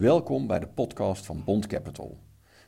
Welkom 0.00 0.46
bij 0.46 0.58
de 0.58 0.66
podcast 0.66 1.26
van 1.26 1.44
Bond 1.44 1.66
Capital. 1.66 2.18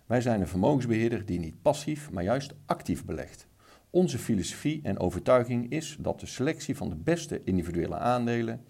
Wij 0.06 0.20
zijn 0.20 0.40
een 0.40 0.48
vermogensbeheerder 0.48 1.26
die 1.26 1.38
niet 1.38 1.62
passief, 1.62 2.10
maar 2.10 2.22
juist 2.22 2.52
actief 2.66 3.04
belegt. 3.04 3.46
Onze 3.90 4.18
filosofie 4.18 4.80
en 4.82 4.98
overtuiging 4.98 5.70
is 5.70 5.96
dat 6.00 6.20
de 6.20 6.26
selectie 6.26 6.76
van 6.76 6.88
de 6.88 6.96
beste 6.96 7.40
individuele 7.44 7.96
aandelen 7.96 8.64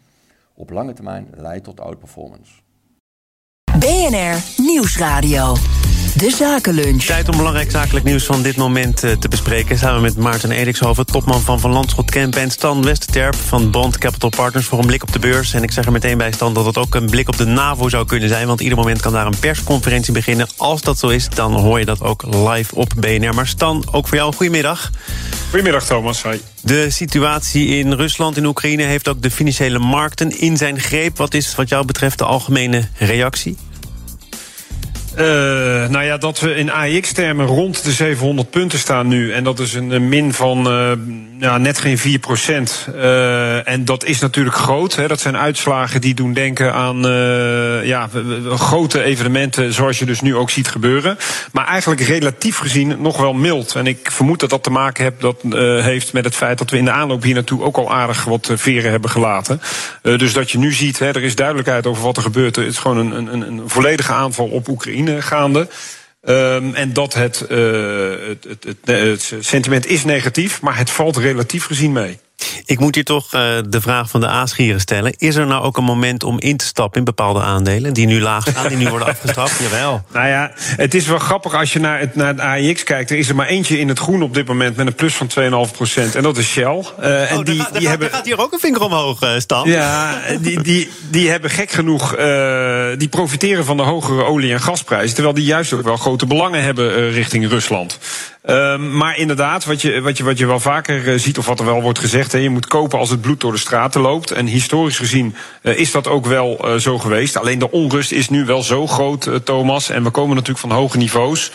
op 0.55 0.71
lange 0.71 0.93
termijn 0.93 1.29
leidt 1.35 1.65
tot 1.65 1.81
outperformance. 1.81 2.53
BNR 3.79 4.65
Nieuwsradio. 4.65 5.55
De 6.17 6.31
Zakenlunch. 6.31 7.03
Tijd 7.03 7.29
om 7.29 7.37
belangrijk 7.37 7.71
zakelijk 7.71 8.05
nieuws 8.05 8.25
van 8.25 8.43
dit 8.43 8.57
moment 8.57 9.05
eh, 9.05 9.13
te 9.13 9.29
bespreken. 9.29 9.79
Samen 9.79 10.01
met 10.03 10.17
Maarten 10.17 10.51
Edikshoven, 10.51 11.07
topman 11.07 11.41
van 11.41 11.61
Van 11.61 11.71
Landschot 11.71 12.11
Kemp... 12.11 12.37
en 12.37 12.51
Stan 12.51 12.85
Westerterp 12.85 13.35
van 13.35 13.71
Bond 13.71 13.99
Capital 13.99 14.29
Partners 14.29 14.67
voor 14.67 14.79
een 14.79 14.87
blik 14.87 15.03
op 15.03 15.13
de 15.13 15.19
beurs. 15.19 15.53
En 15.55 15.63
ik 15.63 15.71
zeg 15.71 15.85
er 15.85 15.93
meteen 15.93 16.19
bij 16.19 16.33
Stan 16.33 16.55
dat 16.55 16.65
het 16.65 16.79
ook 16.79 16.95
een 16.95 17.07
blik 17.07 17.29
op 17.29 17.37
de 17.37 17.45
NAVO 17.45 17.89
zou 17.89 18.07
kunnen 18.07 18.29
zijn... 18.29 18.47
want 18.47 18.61
ieder 18.61 18.79
moment 18.79 19.01
kan 19.01 19.13
daar 19.13 19.27
een 19.27 19.39
persconferentie 19.39 20.13
beginnen. 20.13 20.49
Als 20.57 20.81
dat 20.81 20.99
zo 20.99 21.09
is, 21.09 21.29
dan 21.29 21.53
hoor 21.53 21.79
je 21.79 21.85
dat 21.85 22.01
ook 22.01 22.25
live 22.35 22.75
op 22.75 22.93
BNR. 22.97 23.35
Maar 23.35 23.47
Stan, 23.47 23.85
ook 23.91 24.09
voor 24.09 24.17
jou, 24.17 24.35
goedemiddag. 24.35 24.91
Goedemiddag 25.49 25.85
Thomas, 25.85 26.23
hi. 26.23 26.37
De 26.61 26.91
situatie 26.91 27.67
in 27.67 27.93
Rusland 27.93 28.37
en 28.37 28.47
Oekraïne 28.47 28.83
heeft 28.83 29.09
ook 29.09 29.23
de 29.23 29.31
financiële 29.31 29.79
markten 29.79 30.41
in 30.41 30.57
zijn 30.57 30.81
greep. 30.81 31.17
Wat 31.17 31.35
is 31.35 31.55
wat 31.55 31.69
jou 31.69 31.85
betreft 31.87 32.19
de 32.19 32.25
algemene 32.25 32.89
reactie? 32.99 33.57
Uh, 35.19 35.89
nou 35.89 36.05
ja, 36.05 36.17
dat 36.17 36.41
we 36.41 36.55
in 36.55 36.71
AX-termen 36.71 37.47
rond 37.47 37.85
de 37.85 37.93
700 37.93 38.51
punten 38.51 38.79
staan 38.79 39.09
nu. 39.09 39.33
En 39.33 39.45
dat 39.45 39.59
is 39.59 39.75
een 39.75 40.09
min 40.09 40.33
van 40.33 40.73
uh, 40.73 40.93
ja, 41.39 41.59
net 41.59 41.79
geen 41.79 41.99
4 41.99 42.19
procent. 42.19 42.89
Uh, 42.95 43.69
en 43.69 43.85
dat 43.85 44.05
is 44.05 44.21
natuurlijk 44.21 44.57
groot. 44.57 44.95
Hè. 44.95 45.09
Dat 45.09 45.21
zijn 45.21 45.37
uitslagen 45.37 46.01
die 46.01 46.15
doen 46.15 46.33
denken 46.33 46.75
aan 46.75 47.01
ja, 47.85 48.09
grote 48.49 49.03
evenementen... 49.03 49.73
zoals 49.73 49.99
je 49.99 50.05
dus 50.05 50.21
nu 50.21 50.37
ook 50.37 50.51
ziet 50.51 50.69
gebeuren. 50.69 51.17
Maar 51.53 51.67
eigenlijk 51.67 52.01
relatief 52.01 52.59
gezien 52.59 52.97
nog 52.99 53.17
wel 53.17 53.33
mild. 53.33 53.75
En 53.75 53.87
ik 53.87 54.11
vermoed 54.11 54.41
dat 54.41 54.51
dat 54.51 54.63
te 54.63 54.71
maken 54.71 55.05
heeft, 55.05 55.21
dat, 55.21 55.43
heeft 55.85 56.13
met 56.13 56.25
het 56.25 56.35
feit... 56.35 56.59
dat 56.59 56.71
we 56.71 56.77
in 56.77 56.85
de 56.85 56.91
aanloop 56.91 57.23
hier 57.23 57.35
naartoe 57.35 57.63
ook 57.63 57.77
al 57.77 57.93
aardig 57.93 58.25
wat 58.25 58.51
veren 58.55 58.91
hebben 58.91 59.11
gelaten. 59.11 59.61
dus 60.03 60.33
dat 60.33 60.51
je 60.51 60.59
nu 60.59 60.73
ziet, 60.73 60.99
hè, 60.99 61.07
er 61.07 61.23
is 61.23 61.35
duidelijkheid 61.35 61.87
over 61.87 62.03
wat 62.03 62.17
er 62.17 62.23
gebeurt. 62.23 62.57
Het 62.57 62.67
is 62.67 62.79
gewoon 62.79 63.13
een, 63.13 63.33
een, 63.33 63.41
een 63.41 63.63
volledige 63.67 64.13
aanval 64.13 64.47
op 64.47 64.69
Oekraïne 64.69 65.02
gaande. 65.09 65.69
Um, 66.25 66.75
en 66.75 66.93
dat 66.93 67.15
uh, 67.15 67.21
het, 67.21 67.39
het, 68.49 68.65
het, 68.65 68.77
het, 68.85 69.35
sentiment 69.41 69.87
is 69.87 70.05
negatief, 70.05 70.61
maar 70.61 70.79
het 70.79 70.91
valt 70.91 71.17
relatief 71.17 71.65
gezien 71.65 71.93
mee. 71.93 72.19
Ik 72.65 72.79
moet 72.79 72.95
hier 72.95 73.05
toch 73.05 73.35
uh, 73.35 73.41
de 73.69 73.81
vraag 73.81 74.11
van 74.11 74.21
de 74.21 74.27
aasgieren 74.27 74.81
stellen. 74.81 75.15
Is 75.17 75.35
er 75.35 75.47
nou 75.47 75.65
ook 75.65 75.77
een 75.77 75.85
moment 75.85 76.25
om 76.25 76.41
in 76.41 76.57
te 76.57 76.65
stappen 76.65 76.99
in 76.99 77.05
bepaalde 77.05 77.41
aandelen... 77.41 77.93
die 77.93 78.07
nu 78.07 78.21
laag 78.21 78.49
staan, 78.49 78.69
die 78.69 78.77
nu 78.77 78.89
worden 78.89 79.09
afgestraft? 79.09 79.61
Jawel. 79.63 80.05
Nou 80.13 80.29
ja, 80.29 80.53
het 80.57 80.95
is 80.95 81.07
wel 81.07 81.19
grappig 81.19 81.55
als 81.55 81.73
je 81.73 81.79
naar 81.79 82.01
het, 82.01 82.15
naar 82.15 82.29
het 82.29 82.41
AIX 82.41 82.83
kijkt. 82.83 83.11
Er 83.11 83.19
is 83.19 83.29
er 83.29 83.35
maar 83.35 83.47
eentje 83.47 83.79
in 83.79 83.89
het 83.89 83.99
groen 83.99 84.23
op 84.23 84.35
dit 84.35 84.47
moment 84.47 84.77
met 84.77 84.87
een 84.87 84.95
plus 84.95 85.15
van 85.15 85.31
2,5 85.69 85.77
procent. 85.77 86.15
En 86.15 86.23
dat 86.23 86.37
is 86.37 86.47
Shell. 86.47 86.85
Uh, 87.01 87.31
en 87.31 87.39
oh, 87.39 87.45
die, 87.45 87.61
gaat, 87.61 87.79
die 87.79 87.89
hebben... 87.89 88.11
gaat 88.11 88.25
hier 88.25 88.41
ook 88.41 88.53
een 88.53 88.61
vinger 88.61 88.81
omhoog, 88.81 89.23
uh, 89.23 89.31
Stan. 89.39 89.69
Ja, 89.69 90.21
die, 90.41 90.63
die, 90.63 90.91
die 91.11 91.31
hebben 91.31 91.51
gek 91.51 91.71
genoeg... 91.71 92.19
Uh, 92.19 92.87
die 92.97 93.09
profiteren 93.09 93.65
van 93.65 93.77
de 93.77 93.83
hogere 93.83 94.25
olie- 94.25 94.53
en 94.53 94.61
gasprijzen... 94.61 95.15
terwijl 95.15 95.35
die 95.35 95.45
juist 95.45 95.73
ook 95.73 95.83
wel 95.83 95.97
grote 95.97 96.27
belangen 96.27 96.63
hebben 96.63 97.11
richting 97.11 97.49
Rusland. 97.49 97.99
Um, 98.45 98.97
maar 98.97 99.17
inderdaad, 99.17 99.65
wat 99.65 99.83
je, 99.83 100.01
wat, 100.01 100.17
je, 100.17 100.25
wat 100.25 100.39
je 100.39 100.47
wel 100.47 100.61
vaker 100.61 101.05
uh, 101.05 101.19
ziet, 101.19 101.39
of 101.39 101.47
wat 101.47 101.59
er 101.59 101.65
wel 101.65 101.83
wordt 101.83 101.99
gezegd, 101.99 102.33
hè, 102.33 102.39
je 102.39 102.51
moet 102.51 102.67
kopen 102.67 102.99
als 102.99 103.11
het 103.11 103.21
bloed 103.21 103.41
door 103.41 103.53
de 103.53 103.59
straten 103.59 104.01
loopt. 104.01 104.31
En 104.31 104.47
historisch 104.47 104.99
gezien 104.99 105.35
uh, 105.63 105.79
is 105.79 105.91
dat 105.91 106.09
ook 106.09 106.27
wel 106.27 106.69
uh, 106.69 106.75
zo 106.75 106.99
geweest. 106.99 107.37
Alleen 107.37 107.59
de 107.59 107.71
onrust 107.71 108.13
is 108.13 108.29
nu 108.29 108.45
wel 108.45 108.63
zo 108.63 108.87
groot, 108.87 109.31
Thomas. 109.45 109.89
En 109.91 110.03
we 110.03 110.11
komen 110.11 110.35
natuurlijk 110.35 110.67
van 110.67 110.71
hoge 110.71 110.97
niveaus. 110.97 111.53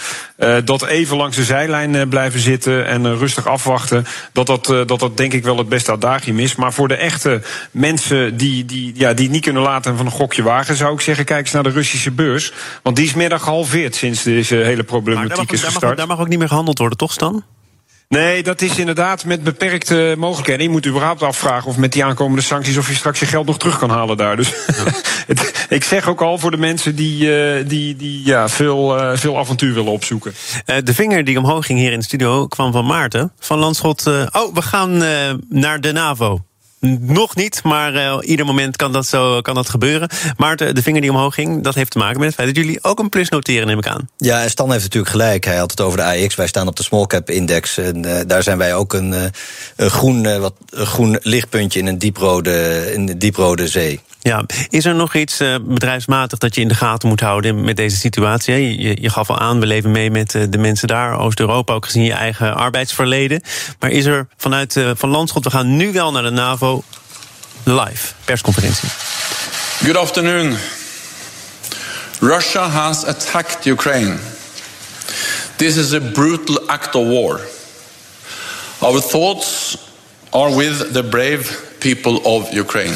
dat 0.63 0.85
even 0.85 1.17
langs 1.17 1.35
de 1.35 1.43
zijlijn 1.43 2.09
blijven 2.09 2.39
zitten 2.39 2.87
en 2.87 3.17
rustig 3.17 3.47
afwachten. 3.47 4.05
Dat 4.31 4.45
dat, 4.45 4.65
dat 4.65 4.99
dat 4.99 5.17
denk 5.17 5.33
ik 5.33 5.43
wel 5.43 5.57
het 5.57 5.69
beste 5.69 5.91
adagium 5.91 6.39
is. 6.39 6.55
Maar 6.55 6.73
voor 6.73 6.87
de 6.87 6.95
echte 6.95 7.41
mensen 7.71 8.37
die, 8.37 8.65
die, 8.65 8.91
ja, 8.95 9.13
die 9.13 9.29
niet 9.29 9.43
kunnen 9.43 9.61
laten 9.61 9.97
van 9.97 10.05
een 10.05 10.11
gokje 10.11 10.43
wagen, 10.43 10.75
zou 10.75 10.93
ik 10.93 11.01
zeggen, 11.01 11.25
kijk 11.25 11.39
eens 11.39 11.51
naar 11.51 11.63
de 11.63 11.69
Russische 11.69 12.11
beurs. 12.11 12.53
Want 12.83 12.95
die 12.95 13.05
is 13.05 13.13
middag 13.13 13.43
gehalveerd 13.43 13.95
sinds 13.95 14.23
deze 14.23 14.55
hele 14.55 14.83
problematiek 14.83 15.51
is 15.51 15.63
gestart. 15.63 15.81
Daar 15.81 15.89
mag, 15.89 15.97
daar 15.97 16.07
mag 16.07 16.19
ook 16.19 16.27
niet 16.27 16.39
meer 16.39 16.47
gehandeld 16.47 16.76
worden, 16.77 16.97
toch 16.97 17.11
Stan? 17.11 17.43
Nee, 18.09 18.43
dat 18.43 18.61
is 18.61 18.77
inderdaad 18.77 19.25
met 19.25 19.43
beperkte 19.43 20.15
mogelijkheden. 20.17 20.63
Je 20.63 20.69
moet 20.69 20.85
überhaupt 20.85 21.21
afvragen 21.21 21.69
of 21.69 21.77
met 21.77 21.93
die 21.93 22.03
aankomende 22.03 22.41
sancties... 22.41 22.77
of 22.77 22.87
je 22.87 22.95
straks 22.95 23.19
je 23.19 23.25
geld 23.25 23.45
nog 23.45 23.57
terug 23.57 23.79
kan 23.79 23.89
halen 23.89 24.17
daar. 24.17 24.35
Dus 24.35 24.53
ik 25.69 25.83
zeg 25.83 26.07
ook 26.07 26.21
al 26.21 26.37
voor 26.37 26.51
de 26.51 26.57
mensen 26.57 26.95
die, 26.95 27.25
uh, 27.25 27.69
die, 27.69 27.95
die 27.95 28.25
ja, 28.25 28.49
veel, 28.49 28.99
uh, 28.99 29.17
veel 29.17 29.37
avontuur 29.37 29.73
willen 29.73 29.91
opzoeken. 29.91 30.33
Uh, 30.65 30.75
de 30.83 30.93
vinger 30.93 31.23
die 31.23 31.37
omhoog 31.37 31.65
ging 31.65 31.79
hier 31.79 31.91
in 31.91 31.99
de 31.99 32.05
studio 32.05 32.47
kwam 32.47 32.71
van 32.71 32.85
Maarten. 32.85 33.31
Van 33.39 33.59
Landschot, 33.59 34.07
oh, 34.07 34.53
we 34.53 34.61
gaan 34.61 34.97
naar 35.49 35.81
de 35.81 35.91
NAVO. 35.91 36.46
Nog 37.01 37.35
niet, 37.35 37.63
maar 37.63 37.93
uh, 37.93 38.17
ieder 38.21 38.45
moment 38.45 38.75
kan 38.75 38.91
dat, 38.91 39.05
zo, 39.05 39.41
kan 39.41 39.55
dat 39.55 39.69
gebeuren. 39.69 40.09
Maarten, 40.37 40.75
de 40.75 40.81
vinger 40.81 41.01
die 41.01 41.09
omhoog 41.09 41.33
ging, 41.33 41.63
dat 41.63 41.75
heeft 41.75 41.91
te 41.91 41.97
maken 41.97 42.19
met 42.19 42.27
het 42.27 42.35
feit 42.35 42.55
dat 42.55 42.63
jullie 42.63 42.83
ook 42.83 42.99
een 42.99 43.09
plus 43.09 43.29
noteren, 43.29 43.67
neem 43.67 43.77
ik 43.77 43.87
aan. 43.87 44.09
Ja, 44.17 44.41
en 44.43 44.49
Stan 44.49 44.71
heeft 44.71 44.83
natuurlijk 44.83 45.11
gelijk. 45.11 45.45
Hij 45.45 45.57
had 45.57 45.71
het 45.71 45.81
over 45.81 45.97
de 45.97 46.03
AX. 46.03 46.35
Wij 46.35 46.47
staan 46.47 46.67
op 46.67 46.75
de 46.75 46.83
small 46.83 47.05
cap 47.05 47.29
index. 47.29 47.77
En 47.77 48.05
uh, 48.05 48.19
daar 48.27 48.43
zijn 48.43 48.57
wij 48.57 48.75
ook 48.75 48.93
een, 48.93 49.31
een 49.75 49.89
groen, 49.89 50.39
wat, 50.39 50.53
een 50.69 50.85
groen 50.85 51.19
lichtpuntje 51.21 51.79
in 51.79 51.87
een 51.87 51.97
dieprode, 51.97 52.91
in 52.93 53.05
de 53.05 53.17
dieprode 53.17 53.67
zee. 53.67 54.01
Ja, 54.27 54.45
is 54.69 54.85
er 54.85 54.95
nog 54.95 55.15
iets 55.15 55.41
uh, 55.41 55.55
bedrijfsmatig 55.61 56.39
dat 56.39 56.55
je 56.55 56.61
in 56.61 56.67
de 56.67 56.75
gaten 56.75 57.09
moet 57.09 57.19
houden 57.19 57.63
met 57.63 57.75
deze 57.75 57.97
situatie? 57.97 58.81
Je, 58.81 59.01
je 59.01 59.09
gaf 59.09 59.29
al 59.29 59.39
aan, 59.39 59.59
we 59.59 59.65
leven 59.65 59.91
mee 59.91 60.11
met 60.11 60.33
uh, 60.33 60.43
de 60.49 60.57
mensen 60.57 60.87
daar, 60.87 61.19
Oost-Europa, 61.19 61.73
ook 61.73 61.85
gezien 61.85 62.03
je 62.03 62.13
eigen 62.13 62.55
arbeidsverleden. 62.55 63.41
Maar 63.79 63.89
is 63.89 64.05
er 64.05 64.27
vanuit 64.37 64.75
uh, 64.75 64.91
Van 64.95 65.09
Landschot, 65.09 65.43
we 65.43 65.49
gaan 65.49 65.75
nu 65.75 65.91
wel 65.91 66.11
naar 66.11 66.23
de 66.23 66.29
NAVO, 66.29 66.83
live, 67.63 68.13
persconferentie. 68.25 68.89
Good 69.83 69.97
afternoon. 69.97 70.57
Russia 72.19 72.69
has 72.69 73.05
attacked 73.05 73.65
Ukraine. 73.65 74.15
This 75.55 75.75
is 75.75 75.93
a 75.93 75.99
brutal 75.99 76.67
act 76.67 76.95
of 76.95 77.07
war. 77.07 77.39
Our 78.77 79.01
thoughts 79.01 79.77
are 80.29 80.55
with 80.55 80.93
the 80.93 81.03
brave 81.03 81.59
people 81.79 82.21
of 82.23 82.53
Ukraine. 82.53 82.95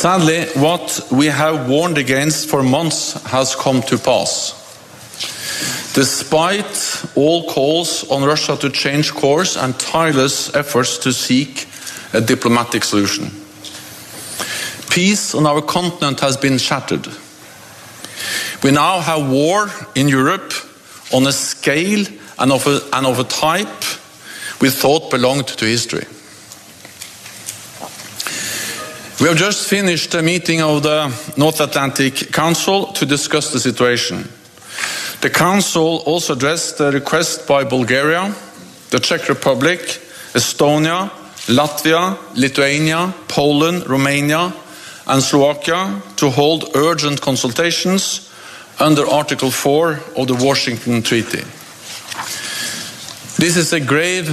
Sadly, 0.00 0.46
what 0.54 1.08
we 1.12 1.26
have 1.26 1.68
warned 1.68 1.98
against 1.98 2.48
for 2.48 2.62
months 2.62 3.22
has 3.24 3.54
come 3.54 3.82
to 3.82 3.98
pass. 3.98 4.54
Despite 5.92 7.04
all 7.14 7.46
calls 7.50 8.10
on 8.10 8.24
Russia 8.24 8.56
to 8.56 8.70
change 8.70 9.12
course 9.12 9.58
and 9.58 9.78
tireless 9.78 10.54
efforts 10.54 10.96
to 11.00 11.12
seek 11.12 11.68
a 12.14 12.22
diplomatic 12.22 12.82
solution, 12.82 13.30
peace 14.88 15.34
on 15.34 15.44
our 15.44 15.60
continent 15.60 16.20
has 16.20 16.38
been 16.38 16.56
shattered. 16.56 17.06
We 18.62 18.70
now 18.70 19.00
have 19.00 19.30
war 19.30 19.68
in 19.94 20.08
Europe 20.08 20.54
on 21.12 21.26
a 21.26 21.32
scale 21.32 22.06
and 22.38 22.52
of 22.52 22.66
a, 22.66 22.80
and 22.94 23.04
of 23.06 23.18
a 23.18 23.24
type 23.24 23.84
we 24.62 24.70
thought 24.70 25.10
belonged 25.10 25.48
to 25.48 25.66
history. 25.66 26.06
We 29.20 29.26
have 29.28 29.36
just 29.36 29.68
finished 29.68 30.14
a 30.14 30.22
meeting 30.22 30.62
of 30.62 30.82
the 30.82 31.08
North 31.36 31.60
Atlantic 31.60 32.32
Council 32.32 32.86
to 32.94 33.04
discuss 33.04 33.52
the 33.52 33.60
situation. 33.60 34.26
The 35.20 35.28
Council 35.28 36.02
also 36.06 36.32
addressed 36.32 36.78
the 36.78 36.90
request 36.90 37.46
by 37.46 37.64
Bulgaria, 37.64 38.34
the 38.88 38.98
Czech 38.98 39.28
Republic, 39.28 39.80
Estonia, 40.32 41.10
Latvia, 41.48 42.16
Lithuania, 42.34 43.12
Poland, 43.28 43.86
Romania, 43.86 44.54
and 45.06 45.22
Slovakia 45.22 46.00
to 46.16 46.30
hold 46.30 46.74
urgent 46.74 47.20
consultations 47.20 48.32
under 48.78 49.06
Article 49.06 49.50
4 49.50 50.00
of 50.16 50.28
the 50.28 50.34
Washington 50.34 51.02
Treaty. 51.02 51.44
This 53.36 53.58
is 53.58 53.74
a 53.74 53.80
grave 53.80 54.30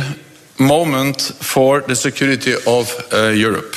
moment 0.58 1.22
for 1.42 1.82
the 1.82 1.96
security 1.96 2.54
of 2.66 2.88
uh, 3.12 3.34
Europe. 3.36 3.76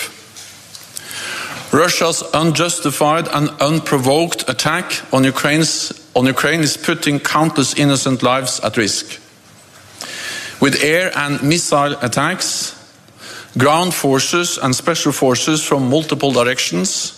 Russia's 1.73 2.25
unjustified 2.35 3.29
and 3.29 3.49
unprovoked 3.61 4.49
attack 4.49 5.03
on, 5.13 5.23
Ukraine's, 5.25 5.93
on 6.17 6.27
Ukraine 6.27 6.61
is 6.61 6.77
putting 6.77 7.21
countless 7.21 7.75
innocent 7.75 8.23
lives 8.23 8.59
at 8.61 8.77
risk. 8.77 9.21
With 10.61 10.83
air 10.83 11.17
and 11.17 11.41
missile 11.43 11.97
attacks, 12.03 12.77
ground 13.57 13.95
forces 13.95 14.59
and 14.59 14.75
special 14.75 15.13
forces 15.13 15.65
from 15.65 15.89
multiple 15.89 16.33
directions, 16.33 17.17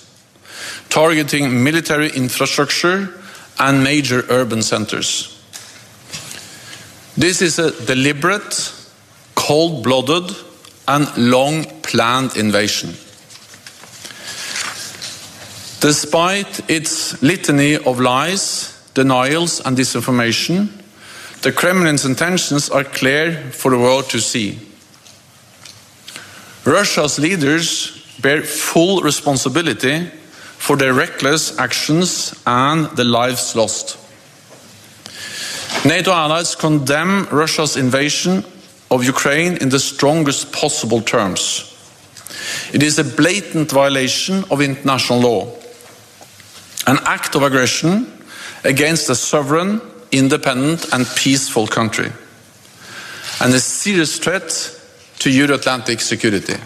targeting 0.91 1.65
military 1.65 2.11
infrastructure 2.11 3.09
and 3.59 3.83
major 3.83 4.25
urban 4.29 4.63
centers. 4.63 5.29
This 7.17 7.41
is 7.41 7.59
a 7.59 7.71
deliberate, 7.87 8.73
cold 9.35 9.83
blooded, 9.83 10.37
and 10.89 11.09
long 11.17 11.65
planned 11.81 12.37
invasion. 12.37 12.95
Despite 15.83 16.71
its 16.71 17.21
litany 17.25 17.75
of 17.75 17.99
lies, 17.99 18.81
denials, 18.95 19.61
and 19.61 19.77
disinformation, 19.77 20.69
the 21.43 21.51
Kremlin's 21.51 22.05
intentions 22.05 22.71
are 22.71 22.85
clear 22.85 23.51
for 23.51 23.73
the 23.73 23.79
world 23.81 24.09
to 24.11 24.21
see. 24.21 24.61
Russia's 26.65 27.19
leaders 27.19 28.01
bear 28.21 28.43
full 28.43 29.01
responsibility 29.01 30.07
for 30.57 30.77
their 30.77 30.95
reckless 30.95 31.59
actions 31.59 32.41
and 32.47 32.87
the 32.97 33.03
lives 33.03 33.57
lost. 33.57 33.99
NATO 35.85 36.13
allies 36.13 36.55
condemn 36.55 37.27
Russia's 37.33 37.77
invasion 37.77 38.45
of 38.89 39.05
Ukraine 39.05 39.57
in 39.57 39.71
the 39.71 39.81
strongest 39.81 40.53
possible 40.53 41.01
terms. 41.01 41.75
It 42.73 42.85
is 42.85 43.01
a 43.01 43.05
blatant 43.05 43.73
violation 43.73 44.45
of 44.49 44.61
international 44.61 45.19
law, 45.19 45.62
an 46.87 46.99
act 47.05 47.35
of 47.35 47.43
aggression 47.43 48.07
against 48.65 49.11
a 49.11 49.15
sovereign, 49.15 49.81
independent, 50.11 50.93
and 50.93 51.07
peaceful 51.17 51.67
country, 51.67 52.11
and 53.41 53.55
a 53.55 53.61
serious 53.61 54.19
threat 54.19 54.51
to 55.19 55.31
Euro 55.31 55.55
Atlantic 55.55 56.01
security. 56.01 56.57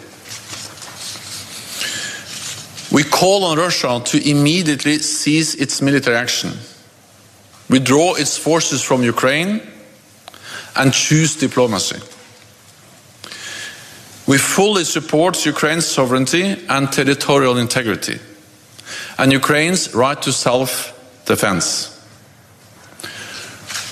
We 2.92 3.02
call 3.04 3.44
on 3.44 3.58
Russia 3.58 4.00
to 4.04 4.30
immediately 4.30 4.98
cease 4.98 5.54
its 5.54 5.82
military 5.82 6.16
action, 6.16 6.52
withdraw 7.68 8.14
its 8.14 8.38
forces 8.38 8.82
from 8.82 9.02
Ukraine, 9.02 9.60
and 10.76 10.92
choose 10.92 11.36
diplomacy. 11.36 12.00
We 14.26 14.38
fully 14.38 14.84
support 14.84 15.46
Ukraine's 15.46 15.86
sovereignty 15.86 16.56
and 16.68 16.92
territorial 16.92 17.58
integrity, 17.58 18.18
and 19.18 19.32
Ukraine's 19.32 19.94
right 19.94 20.20
to 20.22 20.32
self 20.32 20.92
defense. 21.26 21.92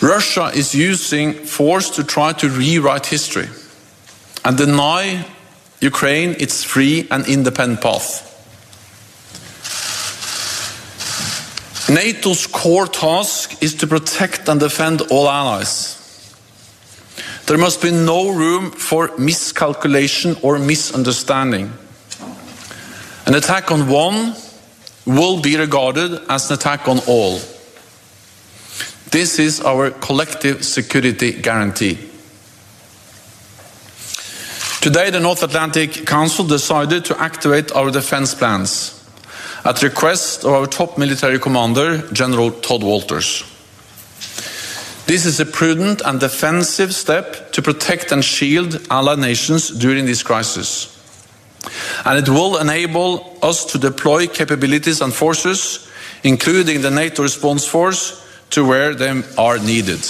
Russia 0.03 0.51
is 0.55 0.75
using 0.75 1.33
force 1.33 1.91
to 1.91 2.05
try 2.05 2.33
to 2.35 2.49
rewrite 2.49 3.07
history 3.07 3.49
and 4.45 4.59
deny 4.59 5.25
Ukraine 5.81 6.37
its 6.39 6.63
free 6.63 7.09
and 7.11 7.27
independent 7.27 7.81
path. 7.81 8.31
NATO's 11.89 12.47
core 12.47 12.87
task 12.87 13.63
is 13.63 13.75
to 13.77 13.87
protect 13.87 14.49
and 14.49 14.61
defend 14.61 15.03
all 15.11 15.29
allies. 15.29 16.01
There 17.47 17.59
must 17.59 17.83
be 17.83 17.91
no 17.91 18.31
room 18.31 18.71
for 18.71 19.11
miscalculation 19.19 20.37
or 20.43 20.59
misunderstanding. 20.59 21.73
An 23.27 23.35
attack 23.35 23.71
on 23.71 23.89
one 23.89 24.35
will 25.07 25.41
be 25.41 25.57
regarded 25.57 26.21
as 26.29 26.51
an 26.51 26.55
attack 26.55 26.89
on 26.89 27.01
all. 27.07 27.39
This 29.11 29.39
is 29.39 29.61
our 29.61 29.91
collective 29.91 30.65
security 30.65 31.33
guarantee. 31.33 31.99
Today, 34.81 35.11
the 35.11 35.21
North 35.21 35.43
Atlantic 35.43 36.05
Council 36.05 36.45
decided 36.45 37.05
to 37.07 37.21
activate 37.21 37.73
our 37.73 37.91
defense 37.91 38.35
plans 38.35 39.03
at 39.65 39.83
request 39.83 40.45
of 40.45 40.53
our 40.53 40.67
top 40.67 40.99
military 40.99 41.39
commander, 41.39 42.07
General 42.13 42.51
Tod 42.51 42.83
Wolters. 42.83 43.51
This 45.07 45.27
is 45.27 45.41
a 45.41 45.47
prudent 45.47 46.03
and 46.05 46.19
defensive 46.19 46.95
step 46.95 47.53
to 47.53 47.63
protect 47.63 48.11
and 48.11 48.25
shield 48.25 48.87
allied 48.91 49.19
nations 49.19 49.71
during 49.71 50.07
this 50.07 50.23
crisis. 50.23 50.94
And 52.05 52.19
it 52.19 52.29
will 52.29 52.59
enable 52.59 53.37
us 53.43 53.65
to 53.67 53.79
deploy 53.79 54.27
capabilities 54.27 55.01
and 55.01 55.13
forces, 55.13 55.89
including 56.23 56.83
the 56.83 56.91
NATO 56.91 57.23
response 57.23 57.67
force, 57.67 58.21
to 58.51 58.65
where 58.65 58.95
they 58.95 59.23
are 59.37 59.59
needed. 59.59 60.01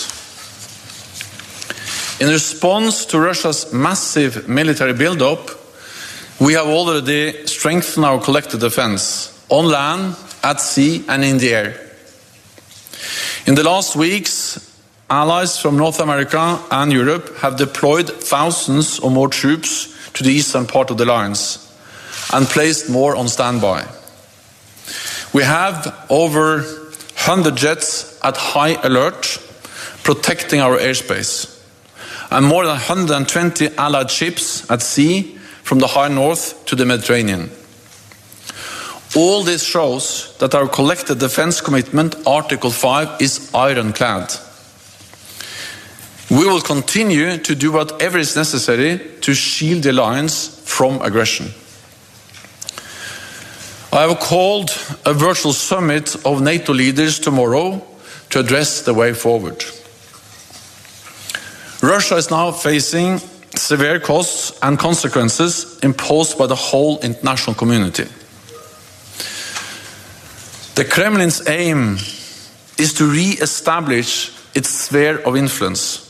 In 2.20 2.28
response 2.28 3.06
to 3.06 3.18
Russia's 3.18 3.72
massive 3.72 4.48
military 4.48 4.92
buildup, 4.92 5.50
we 6.40 6.54
have 6.54 6.66
already 6.66 7.46
strengthened 7.46 8.04
our 8.04 8.20
collective 8.20 8.60
defense 8.60 9.44
on 9.48 9.66
land, 9.66 10.16
at 10.42 10.60
sea, 10.60 11.04
and 11.08 11.24
in 11.24 11.38
the 11.38 11.54
air. 11.54 11.80
In 13.46 13.54
the 13.54 13.62
last 13.62 13.96
weeks, 13.96 14.58
allies 15.10 15.58
from 15.58 15.76
North 15.76 16.00
America 16.00 16.60
and 16.70 16.92
Europe 16.92 17.36
have 17.38 17.56
deployed 17.56 18.08
thousands 18.08 18.98
or 18.98 19.10
more 19.10 19.28
troops 19.28 19.93
to 20.14 20.22
the 20.22 20.30
eastern 20.30 20.66
part 20.66 20.90
of 20.90 20.98
the 20.98 21.04
lines 21.04 21.60
and 22.32 22.46
placed 22.46 22.88
more 22.88 23.16
on 23.16 23.28
standby. 23.28 23.86
We 25.32 25.42
have 25.42 26.06
over 26.10 26.62
100 26.62 27.56
jets 27.56 28.18
at 28.22 28.36
high 28.36 28.80
alert 28.82 29.38
protecting 30.02 30.60
our 30.60 30.78
airspace 30.78 31.50
and 32.30 32.46
more 32.46 32.64
than 32.64 32.72
120 32.72 33.76
allied 33.76 34.10
ships 34.10 34.70
at 34.70 34.82
sea 34.82 35.36
from 35.62 35.78
the 35.78 35.86
high 35.86 36.08
north 36.08 36.64
to 36.66 36.76
the 36.76 36.84
Mediterranean. 36.84 37.50
All 39.16 39.44
this 39.44 39.64
shows 39.64 40.36
that 40.38 40.54
our 40.54 40.68
collective 40.68 41.20
defense 41.20 41.60
commitment, 41.60 42.16
Article 42.26 42.70
5, 42.70 43.20
is 43.22 43.50
ironclad. 43.54 44.32
We 46.34 46.46
will 46.46 46.60
continue 46.60 47.38
to 47.38 47.54
do 47.54 47.70
whatever 47.70 48.18
is 48.18 48.34
necessary 48.34 48.98
to 49.20 49.34
shield 49.34 49.84
the 49.84 49.92
alliance 49.92 50.60
from 50.64 51.00
aggression. 51.00 51.46
I 53.92 54.08
have 54.08 54.18
called 54.18 54.70
a 55.06 55.14
virtual 55.14 55.52
summit 55.52 56.16
of 56.26 56.42
NATO 56.42 56.74
leaders 56.74 57.20
tomorrow 57.20 57.86
to 58.30 58.40
address 58.40 58.82
the 58.82 58.92
way 58.92 59.14
forward. 59.14 59.64
Russia 61.80 62.16
is 62.16 62.32
now 62.32 62.50
facing 62.50 63.18
severe 63.54 64.00
costs 64.00 64.58
and 64.60 64.76
consequences 64.76 65.78
imposed 65.84 66.36
by 66.36 66.48
the 66.48 66.56
whole 66.56 66.98
international 66.98 67.54
community. 67.54 68.08
The 70.74 70.84
Kremlin's 70.84 71.46
aim 71.46 71.98
is 72.76 72.92
to 72.94 73.04
re 73.04 73.36
establish 73.40 74.32
its 74.52 74.70
sphere 74.70 75.18
of 75.18 75.36
influence, 75.36 76.03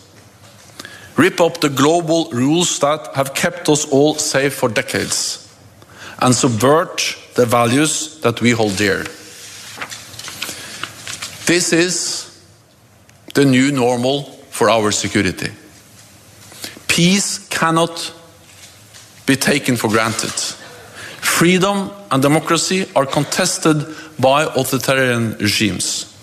rip 1.16 1.40
up 1.40 1.60
the 1.60 1.68
global 1.68 2.28
rules 2.30 2.78
that 2.80 3.14
have 3.14 3.34
kept 3.34 3.68
us 3.68 3.84
all 3.90 4.14
safe 4.14 4.54
for 4.54 4.68
decades, 4.68 5.40
and 6.20 6.34
subvert 6.34 7.16
the 7.34 7.46
values 7.46 8.20
that 8.20 8.40
we 8.40 8.50
hold 8.50 8.76
dear. 8.76 9.04
This 11.46 11.72
is 11.72 12.42
the 13.34 13.44
new 13.44 13.70
normal 13.70 14.22
for 14.50 14.70
our 14.70 14.90
security. 14.92 15.50
Peace 16.88 17.48
cannot 17.48 18.12
be 19.26 19.36
taken 19.36 19.76
for 19.76 19.88
granted. 19.88 20.30
Freedom 21.20 21.90
and 22.10 22.22
democracy 22.22 22.86
are 22.94 23.06
contested 23.06 23.84
by 24.18 24.44
authoritarian 24.44 25.36
regimes. 25.38 26.14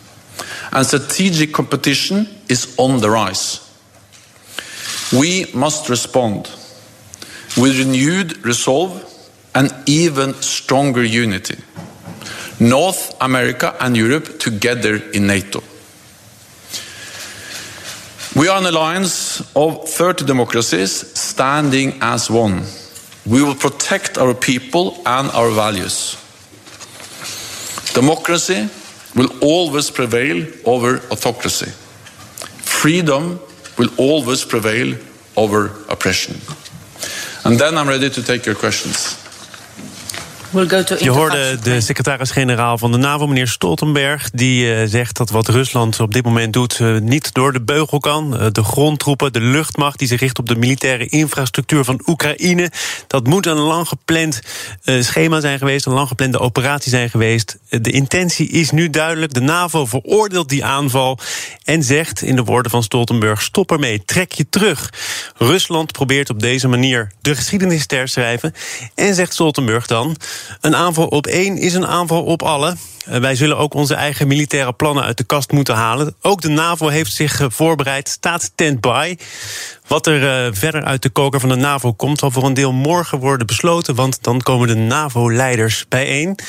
And 0.72 0.86
strategic 0.86 1.54
competition 1.54 2.28
is 2.48 2.74
on 2.78 3.02
the 3.02 3.10
rise. 3.10 3.71
We 5.14 5.46
must 5.54 5.90
respond 5.90 6.50
with 7.58 7.78
renewed 7.78 8.46
resolve 8.46 9.08
and 9.54 9.74
even 9.86 10.34
stronger 10.36 11.04
unity. 11.04 11.58
North 12.60 13.16
America 13.20 13.76
and 13.80 13.98
Europe 13.98 14.40
together 14.40 14.96
in 15.14 15.28
NATO. 15.28 15.62
We 18.36 18.48
are 18.48 18.60
an 18.60 18.66
alliance 18.66 19.42
of 19.56 19.90
30 19.90 20.26
democracies 20.26 21.20
standing 21.20 21.98
as 22.02 22.30
one. 22.30 22.64
We 23.26 23.44
will 23.44 23.56
protect 23.56 24.18
our 24.18 24.34
people 24.34 25.02
and 25.06 25.30
our 25.32 25.52
values. 25.52 26.16
Democracy 27.94 28.70
will 29.16 29.30
always 29.42 29.92
prevail 29.92 30.48
over 30.66 31.02
autocracy. 31.12 31.72
Freedom 32.64 33.40
will 33.76 33.90
always 33.96 34.46
prevail 34.46 34.96
over 35.34 35.72
oppression. 35.88 36.36
And 37.44 37.58
then 37.58 37.78
I'm 37.78 37.88
ready 37.88 38.10
to 38.10 38.22
take 38.22 38.44
your 38.44 38.60
questions. 38.60 39.16
Je 41.00 41.10
hoorde 41.10 41.60
de 41.64 41.82
secretaris-generaal 41.82 42.78
van 42.78 42.92
de 42.92 42.98
NAVO, 42.98 43.28
meneer 43.28 43.48
Stoltenberg... 43.48 44.30
die 44.34 44.66
uh, 44.66 44.82
zegt 44.86 45.18
dat 45.18 45.30
wat 45.30 45.48
Rusland 45.48 46.00
op 46.00 46.14
dit 46.14 46.24
moment 46.24 46.54
doet 46.54 46.80
uh, 46.80 47.00
niet 47.00 47.34
door 47.34 47.54
de 47.54 47.62
beugel 47.62 48.00
kan. 48.00 48.34
Uh, 48.34 48.48
de 48.52 48.64
grondtroepen, 48.64 49.34
de 49.34 49.42
luchtmacht 49.42 50.00
die 50.00 50.08
zich 50.08 50.20
richt 50.20 50.40
op 50.40 50.48
de 50.48 50.56
militaire 50.56 51.08
infrastructuur 51.08 51.84
van 51.84 52.02
Oekraïne... 52.06 52.72
dat 53.08 53.28
moet 53.28 53.46
een 53.46 53.58
lang 53.58 53.88
gepland 53.88 54.42
schema 55.00 55.40
zijn 55.40 55.58
geweest, 55.58 55.86
een 55.86 55.94
lang 55.94 56.08
geplande 56.08 56.40
operatie 56.40 56.92
zijn 56.92 57.10
geweest. 57.10 57.58
de 57.70 57.92
intentie 57.92 58.50
is 58.50 58.72
nu 58.72 58.90
duidelijk. 58.90 59.34
De 59.34 59.42
NAVO 59.42 59.86
veroordeelt 59.86 60.50
die 60.50 60.66
aanval 60.66 61.20
en 61.72 61.84
zegt 61.84 62.22
in 62.22 62.36
de 62.36 62.44
woorden 62.44 62.72
van 62.72 62.84
Stoltenberg... 62.84 63.42
stop 63.42 63.72
ermee, 63.72 64.06
trek 64.06 64.32
je 64.32 64.50
terug. 64.50 64.94
Rusland 65.38 65.92
probeert 65.92 66.30
op 66.30 66.40
deze 66.40 66.68
manier 66.68 67.12
de 67.22 67.36
geschiedenis 67.36 67.86
te 67.86 67.96
herschrijven... 67.96 68.54
en 68.96 69.16
zegt 69.16 69.34
Stoltenberg 69.34 69.88
dan... 69.88 70.16
Een 70.62 70.76
aanval 70.76 71.08
op 71.08 71.28
één 71.28 71.58
is 71.58 71.74
een 71.74 71.88
aanval 71.88 72.24
op 72.24 72.42
alle. 72.42 72.76
Eh, 73.06 73.20
wij 73.20 73.36
zullen 73.36 73.58
ook 73.58 73.74
onze 73.74 73.96
eigen 73.96 74.28
militaire 74.28 74.74
plannen 74.74 75.04
uit 75.04 75.18
de 75.18 75.24
kast 75.24 75.52
moeten 75.52 75.76
halen. 75.76 76.16
Ook 76.22 76.42
de 76.42 76.50
NAVO 76.50 76.88
heeft 76.88 77.14
zich 77.14 77.40
eh, 77.40 77.48
voorbereid, 77.50 78.10
staat 78.10 78.42
stand-by. 78.42 79.18
Wat 79.88 80.08
er 80.08 80.46
uh, 80.46 80.54
verder 80.54 80.84
uit 80.84 81.02
de 81.02 81.10
koker 81.10 81.40
van 81.40 81.50
de 81.50 81.56
NAVO 81.56 81.94
komt, 81.94 82.20
zal 82.20 82.32
voor 82.32 82.44
een 82.44 82.54
deel 82.54 82.74
morgen 82.74 83.20
worden 83.20 83.48
besloten, 83.48 83.96
want 83.96 84.24
dan 84.24 84.42
komen 84.42 84.68
de 84.68 84.76
NAVO-leiders 84.76 85.86
bijeen. 85.90 86.40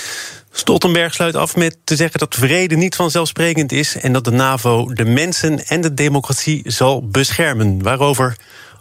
Stoltenberg 0.54 1.14
sluit 1.14 1.36
af 1.36 1.56
met 1.56 1.76
te 1.84 1.96
zeggen 1.96 2.18
dat 2.18 2.34
vrede 2.34 2.76
niet 2.76 2.96
vanzelfsprekend 2.96 3.72
is 3.72 3.96
en 3.96 4.12
dat 4.12 4.24
de 4.24 4.30
NAVO 4.30 4.92
de 4.92 5.04
mensen 5.04 5.66
en 5.66 5.80
de 5.80 5.94
democratie 5.94 6.70
zal 6.70 7.08
beschermen. 7.08 7.82
Waarover 7.82 8.36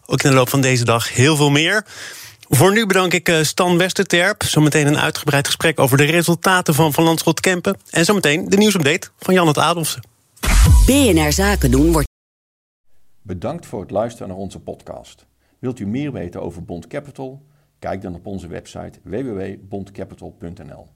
ook 0.05 0.23
in 0.23 0.29
de 0.29 0.35
loop 0.35 0.49
van 0.49 0.61
deze 0.61 0.85
dag 0.85 1.13
heel 1.13 1.35
veel 1.35 1.49
meer. 1.49 1.85
Voor 2.49 2.71
nu 2.73 2.85
bedank 2.85 3.13
ik 3.13 3.29
eh, 3.29 3.41
Stan 3.41 3.77
Westerterp. 3.77 4.43
Zometeen 4.43 4.87
een 4.87 4.99
uitgebreid 4.99 5.45
gesprek 5.45 5.79
over 5.79 5.97
de 5.97 6.03
resultaten 6.03 6.73
van 6.73 6.93
Van 6.93 7.03
Landschot 7.03 7.39
Kempen. 7.39 7.77
En 7.89 8.05
zometeen 8.05 8.49
de 8.49 8.57
nieuwsupdate 8.57 9.09
van 9.19 9.33
Jan 9.33 9.47
het 9.47 9.57
Adelsen. 9.57 10.01
BNR 10.85 11.31
Zaken 11.31 11.71
doen 11.71 11.91
wordt. 11.91 12.07
Bedankt 13.21 13.65
voor 13.65 13.81
het 13.81 13.91
luisteren 13.91 14.27
naar 14.27 14.37
onze 14.37 14.59
podcast. 14.59 15.25
Wilt 15.59 15.79
u 15.79 15.87
meer 15.87 16.11
weten 16.11 16.41
over 16.41 16.63
Bond 16.63 16.87
Capital? 16.87 17.41
Kijk 17.79 18.01
dan 18.01 18.15
op 18.15 18.25
onze 18.25 18.47
website 18.47 18.99
www.bondcapital.nl. 19.03 20.87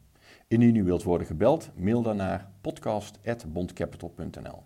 Indien 0.47 0.75
u 0.75 0.83
wilt 0.83 1.03
worden 1.03 1.27
gebeld, 1.27 1.71
mail 1.75 2.01
dan 2.01 2.15
naar 2.15 2.51
podcast.bondcapital.nl. 2.61 4.63